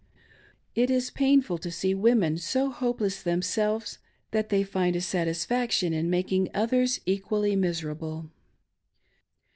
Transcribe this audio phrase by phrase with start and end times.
[0.73, 3.99] It is painful to see women so hopeless themselves
[4.31, 8.31] that they find a satisfaction in making others equally miserable.